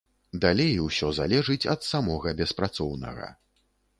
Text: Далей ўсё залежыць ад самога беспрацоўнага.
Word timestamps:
Далей 0.45 0.71
ўсё 0.85 1.09
залежыць 1.17 1.69
ад 1.75 1.85
самога 1.91 2.33
беспрацоўнага. 2.41 3.29